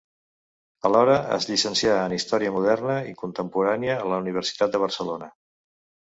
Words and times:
Alhora 0.87 1.17
es 1.33 1.45
llicencià 1.49 1.97
en 2.05 2.15
història 2.15 2.53
moderna 2.55 2.95
i 3.09 3.13
contemporània 3.19 3.97
a 3.97 4.07
la 4.13 4.19
Universitat 4.25 4.73
de 4.77 4.81
Barcelona. 4.85 5.29